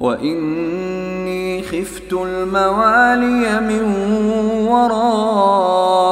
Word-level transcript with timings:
وإني 0.00 1.62
خفت 1.62 2.12
الموالي 2.12 3.60
من 3.60 3.82
ورائي 4.68 6.06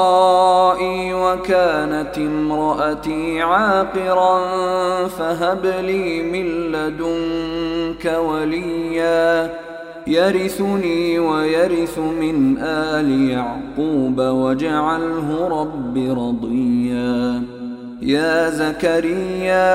وكانت 1.15 2.19
امرأتي 2.19 3.43
عاقرا 3.43 4.39
فهب 5.09 5.67
لي 5.67 6.23
من 6.23 6.47
لدنك 6.73 8.19
وليا 8.19 9.51
يرثني 10.07 11.19
ويرث 11.19 11.99
من 11.99 12.59
آل 12.59 13.31
يعقوب 13.31 14.19
واجعله 14.21 15.49
رب 15.49 15.97
رضيا 15.97 17.43
يا 18.03 18.51
زكريا 18.51 19.75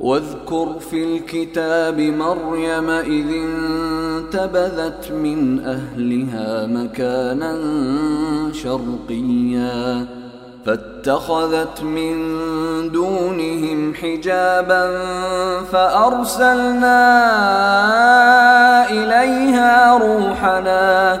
واذكر 0.00 0.78
في 0.90 1.04
الكتاب 1.04 2.00
مريم 2.00 2.90
إذ 2.90 3.26
انتبذت 3.32 5.12
من 5.12 5.64
أهلها 5.64 6.66
مكانا 6.66 7.58
شرقيا 8.52 10.06
فاتخذت 10.66 11.82
من 11.82 12.16
دونهم 12.92 13.94
حجابا 13.94 15.04
فأرسلنا 15.72 17.00
إليها 18.90 19.98
روحنا 19.98 21.20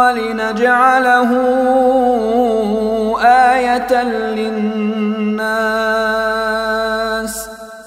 ولنجعله 0.00 1.30
آية 3.22 4.02
للناس 4.36 5.60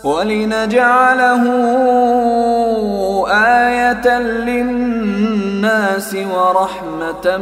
ولنجعله 0.04 1.44
آية 3.30 4.20
للناس 4.20 6.16
ورحمة 6.16 7.38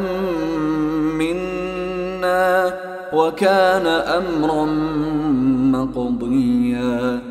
منا 1.20 2.74
وكان 3.14 3.88
أمرا 3.88 4.66
مقضيا. 5.76 7.31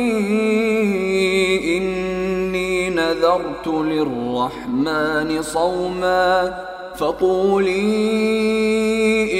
إني 1.78 2.90
نذرت 2.90 3.66
للرحمن 3.66 5.42
صوما 5.42 6.54
فقولي 6.96 7.72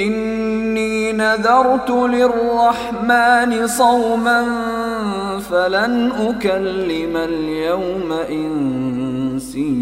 إني 0.03 1.11
نذرت 1.11 1.89
للرحمن 1.89 3.67
صوما 3.67 4.45
فلن 5.49 6.11
أكلم 6.11 7.17
اليوم 7.17 8.11
إنسيا 9.11 9.81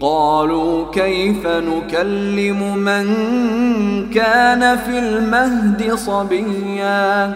قالوا 0.00 0.90
كيف 0.92 1.46
نكلم 1.46 2.76
من 2.76 3.06
كان 4.10 4.76
في 4.76 4.98
المهد 4.98 5.94
صبيا 5.94 7.32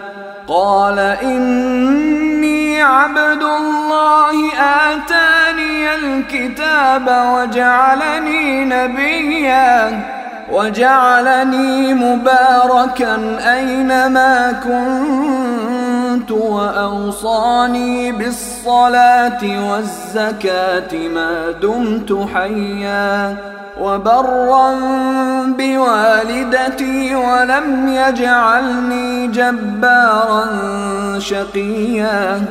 قال 0.47 0.99
إني 0.99 2.81
عبد 2.81 3.43
الله 3.43 4.51
آتاني 4.59 5.95
الكتاب 5.95 7.07
وجعلني 7.07 8.65
نبيا 8.65 10.01
وجعلني 10.51 11.93
مباركا 11.93 13.39
أينما 13.53 14.51
كنت 14.63 15.52
وأوصاني 16.31 18.11
بالصلاة 18.11 19.69
والزكاة 19.69 21.07
ما 21.07 21.51
دمت 21.61 22.27
حيا 22.33 23.37
وبرا 23.79 24.75
بوالدتي 25.47 27.15
ولم 27.15 27.87
يجعلني 27.87 29.27
جبارا 29.27 30.45
شقيا 31.19 32.41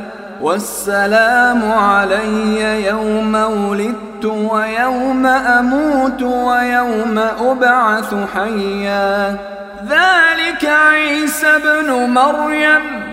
والسلام 0.41 1.71
علي 1.71 2.85
يوم 2.87 3.35
ولدت 3.35 4.25
ويوم 4.25 5.25
أموت 5.25 6.21
ويوم 6.21 7.19
أبعث 7.39 8.15
حيا. 8.35 9.37
ذلك 9.89 10.65
عيسى 10.65 11.47
ابن 11.47 11.91
مريم. 11.91 13.12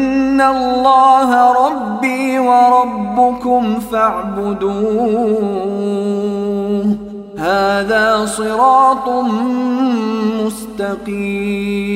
الله 0.41 1.51
ربي 1.67 2.39
وربكم 2.39 3.79
فاعبدوه. 3.79 5.51
هذا 7.37 8.25
صراط 8.25 9.09
مستقيم. 10.45 11.91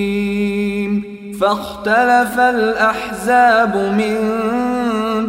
فاختلف 1.42 2.40
الاحزاب 2.40 3.76
من 3.76 4.18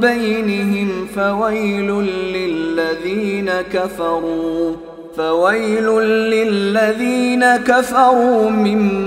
بينهم 0.00 1.06
فويل 1.16 1.90
للذين 2.34 3.50
كفروا. 3.72 4.72
فويل 5.16 6.00
للذين 6.02 7.56
كفروا 7.56 8.50
من 8.50 9.06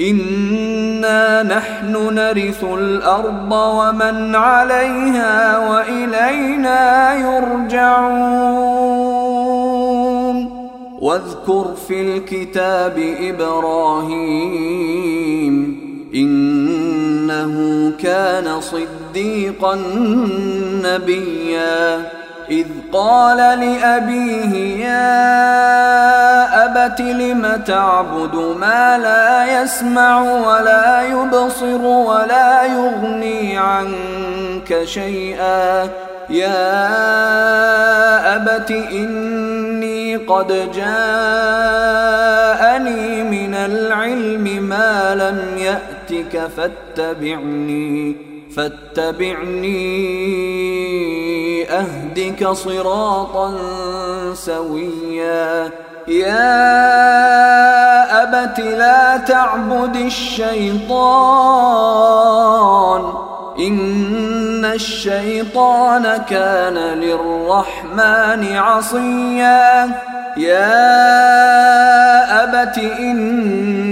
انا 0.00 1.42
نحن 1.42 2.14
نرث 2.14 2.64
الأرض 2.64 3.52
ومن 3.52 4.34
عليها 4.34 5.58
والينا 5.58 7.14
يرجعون. 7.14 8.62
واذكر 11.00 11.74
في 11.88 12.00
الكتاب 12.00 13.14
إبراهيم 13.20 14.22
انه 16.14 17.54
كان 18.02 18.60
صديقا 18.60 19.78
نبيا. 20.84 22.12
اذ 22.50 22.66
قال 22.92 23.36
لابيه 23.36 24.84
يا 24.84 26.21
ابت 26.82 27.00
لم 27.00 27.62
تعبد 27.66 28.34
ما 28.34 28.98
لا 28.98 29.62
يسمع 29.62 30.22
ولا 30.22 31.02
يبصر 31.02 31.82
ولا 31.82 32.64
يغني 32.64 33.58
عنك 33.58 34.84
شيئا 34.84 35.88
يا 36.30 36.76
ابت 38.36 38.70
اني 38.70 40.16
قد 40.16 40.48
جاءني 40.74 40.92
من 43.22 43.54
العلم 43.54 44.44
ما 44.62 45.14
لم 45.14 45.58
يأتك 45.58 46.50
فاتبعني 46.56 48.16
فاتبعني 48.56 50.02
أهدك 51.70 52.48
صراطا 52.48 53.54
سويا 54.34 55.70
يا 56.08 56.62
أبت 58.22 58.60
لا 58.60 59.16
تعبد 59.16 59.96
الشيطان 59.96 60.92
إن 63.58 64.64
الشيطان 64.64 66.22
كان 66.30 66.74
للرحمن 66.74 68.56
عصيا. 68.56 69.90
يا 70.36 70.82
أبت 72.44 72.78
إني 72.78 73.91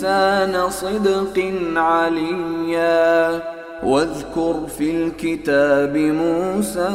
لسان 0.00 0.70
صدق 0.70 1.52
عليا. 1.76 3.40
واذكر 3.82 4.54
في 4.78 4.90
الكتاب 4.90 5.96
موسى 5.96 6.88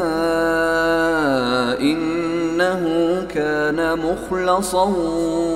إنه 1.81 2.81
كان 3.33 3.99
مخلصا 3.99 4.93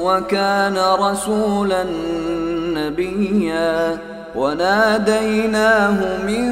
وكان 0.04 0.78
رسولا 1.00 1.86
نبيا. 2.74 3.98
وناديناه 4.36 6.24
من 6.28 6.46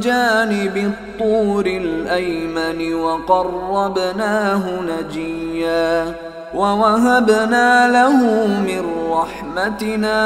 جانب 0.00 0.76
الطور 0.76 1.66
الأيمن 1.66 2.94
وقربناه 2.94 4.62
نجيا. 4.80 6.27
ووهبنا 6.54 7.88
له 7.88 8.46
من 8.46 8.84
رحمتنا 9.10 10.20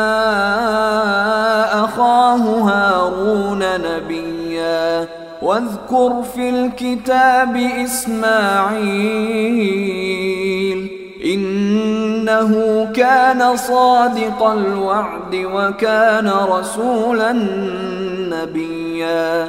أخاه 1.84 2.36
هارون 2.36 3.58
نبيا. 3.58 5.08
واذكر 5.42 6.22
في 6.34 6.50
الكتاب 6.50 7.56
إسماعيل 7.56 8.22
إنه 11.24 12.52
كان 12.94 13.56
صادق 13.56 14.42
الوعد 14.42 15.34
وكان 15.34 16.28
رسولا 16.28 17.32
نبيا. 18.30 19.48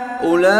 أولئك 0.23 0.51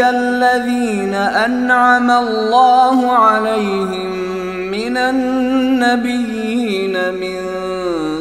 الذين 0.00 1.14
أنعم 1.14 2.10
الله 2.10 3.12
عليهم 3.12 4.10
من 4.70 4.96
النبيين 4.96 6.92
من 7.14 7.36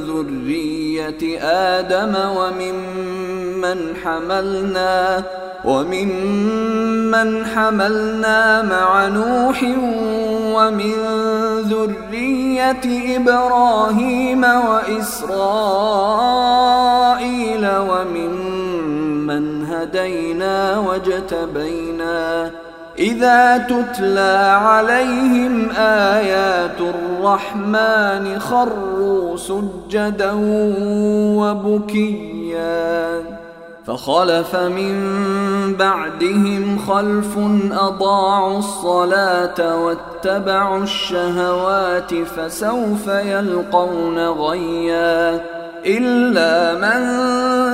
ذرية 0.07 1.39
آدم 1.43 2.15
وممن 2.37 3.95
حملنا 4.03 5.23
وممن 5.65 7.45
حملنا 7.45 8.61
مع 8.61 9.07
نوح 9.07 9.63
ومن 10.55 10.93
ذرية 11.61 13.17
إبراهيم 13.17 14.43
وإسرائيل 14.43 15.29
ومن 17.67 18.29
من 18.29 18.48
هدينا 19.83 20.77
واجتبينا. 20.77 22.51
إذا 23.00 23.57
تتلى 23.57 24.59
عليهم 24.62 25.69
آيات 25.77 26.81
الرحمن 26.81 28.39
خروا 28.39 29.38
سجدا 29.38 30.31
وبكيا. 31.39 33.21
فخلف 33.88 34.55
من 34.55 34.95
بعدهم 35.79 36.79
خلف 36.88 37.38
أضاعوا 37.71 38.57
الصلاة 38.57 39.86
واتبعوا 39.86 40.83
الشهوات 40.83 42.13
فسوف 42.13 43.07
يلقون 43.07 44.27
غيّا. 44.27 45.41
إلا 45.86 46.75
من 46.75 47.28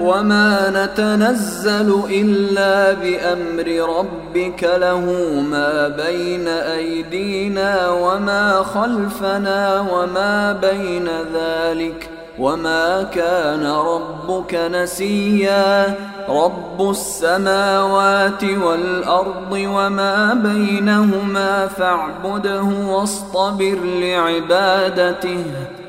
وما 0.00 0.70
نتنزل 0.70 2.02
إلا 2.10 2.92
بأمر 2.92 3.98
ربك 3.98 4.64
له 4.64 5.04
ما 5.50 5.88
بين 5.88 6.48
أيدينا 6.48 7.90
وما 7.90 8.62
خلفنا 8.62 9.80
وما 9.80 10.52
بين 10.52 11.08
ذلك 11.34 12.10
ۖ 12.14 12.17
وما 12.38 13.02
كان 13.02 13.66
ربك 13.66 14.54
نسيا 14.54 15.94
رب 16.28 16.90
السماوات 16.90 18.44
والارض 18.44 19.52
وما 19.52 20.34
بينهما 20.34 21.66
فاعبده 21.66 22.62
واصطبر 22.62 23.78
لعبادته 23.84 25.44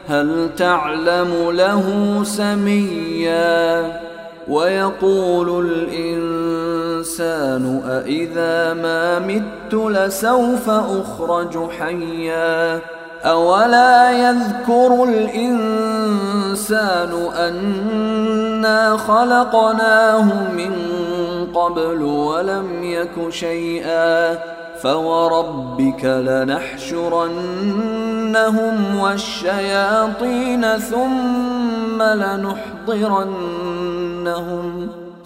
هل 0.07 0.49
تعلم 0.57 1.51
له 1.51 2.19
سميا 2.23 3.99
ويقول 4.47 5.65
الانسان 6.75 7.81
أإذا 7.85 8.73
ما 8.73 9.19
مت 9.19 9.73
لسوف 9.73 10.69
اخرج 10.69 11.69
حيا 11.79 12.81
أولا 13.25 14.11
يذكر 14.11 15.03
الإنسان 15.03 16.69
أنا 17.37 18.97
خلقناه 18.97 20.51
من 20.51 20.73
قبل 21.53 22.01
ولم 22.01 22.83
يك 22.83 23.29
شيئا 23.29 24.39
فوربك 24.81 26.05
لنحشرنهم 26.05 27.25
والشياطين 28.99 30.65
ثم 30.77 32.03
لنحضرنهم 32.03 33.39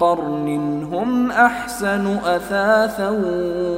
قرن 0.00 0.88
هم 0.92 1.30
أحسن 1.30 2.16
أثاثا 2.26 3.08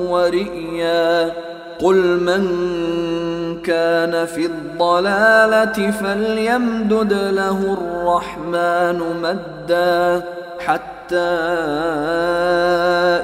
ورئيا. 0.08 1.32
قل 1.80 2.20
من 2.20 2.42
كان 3.62 4.26
في 4.26 4.46
الضلالة 4.46 5.90
فليمدد 5.90 7.12
له 7.12 7.78
الرحمن 7.80 9.02
مدا. 9.22 10.22
حتى 10.58 10.92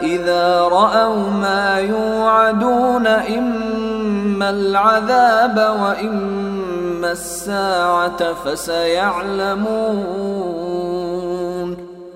إذا 0.02 0.60
رأوا 0.60 1.30
ما 1.30 1.78
يوعدون 1.78 3.06
إما 3.06 4.50
العذاب 4.50 5.76
وإما 5.82 7.12
الساعة 7.12 8.34
فسيعلمون. 8.44 11.17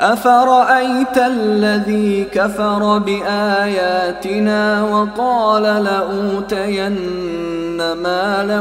أفرأيت 0.00 1.18
الذي 1.18 2.24
كفر 2.24 2.98
بآياتنا 2.98 4.82
وقال 4.82 5.62
لأوتين 5.62 6.96
مالا 7.92 8.60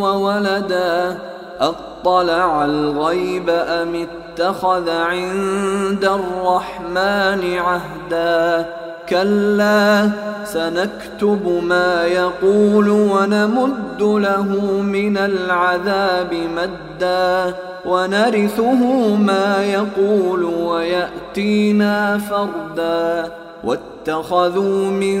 وولدا 0.00 1.18
أطلع 1.60 2.64
الغيب 2.64 3.50
أم 3.50 4.06
اتخذ 4.06 4.90
عند 4.90 6.04
الرحمن 6.04 7.58
عهدا 7.58 8.66
كلا 9.08 10.10
سنكتب 10.44 11.62
ما 11.62 12.04
يقول 12.04 12.88
ونمد 12.90 14.02
له 14.02 14.80
من 14.82 15.16
العذاب 15.16 16.34
مدا 16.34 17.54
ونرثه 17.86 19.14
ما 19.16 19.64
يقول 19.64 20.44
ويأتينا 20.44 22.18
فردا. 22.18 23.32
واتخذوا 23.64 24.90
من 24.90 25.20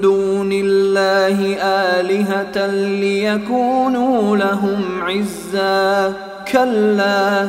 دون 0.00 0.52
الله 0.52 1.56
آلهة 1.62 2.66
ليكونوا 2.66 4.36
لهم 4.36 4.82
عزا. 5.02 6.12
كلا 6.52 7.48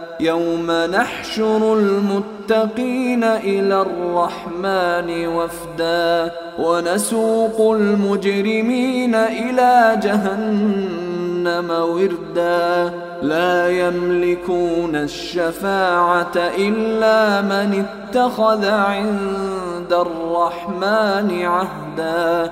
يوم 0.21 0.71
نحشر 0.71 1.73
المتقين 1.73 3.23
إلى 3.23 3.81
الرحمن 3.81 5.27
وفدا 5.27 6.31
ونسوق 6.59 7.71
المجرمين 7.75 9.15
إلى 9.15 9.99
جهنم 10.03 11.69
وردا. 11.69 12.93
لا 13.21 13.69
يملكون 13.69 14.95
الشفاعة 14.95 16.35
إلا 16.57 17.41
من 17.41 17.85
اتخذ 17.85 18.65
عند 18.65 19.93
الرحمن 19.93 21.45
عهدا. 21.45 22.51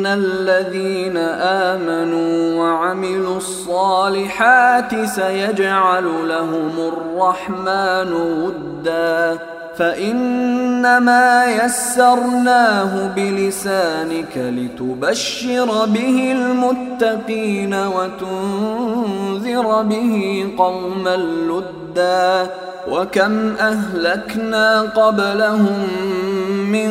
إن 0.00 0.06
الذين 0.06 1.16
آمنوا 1.66 2.60
وعملوا 2.60 3.36
الصالحات 3.36 5.04
سيجعل 5.04 6.04
لهم 6.28 6.72
الرحمن 6.78 8.12
ودا 8.12 9.38
فإنما 9.76 11.46
يسرناه 11.46 13.06
بلسانك 13.16 14.36
لتبشر 14.36 15.86
به 15.86 16.32
المتقين 16.32 17.74
وتنذر 17.74 19.82
به 19.82 20.46
قوما 20.58 21.16
لدا 21.16 22.50
وكم 22.90 23.54
أهلكنا 23.60 24.80
قبلهم 24.80 25.88
من 26.72 26.90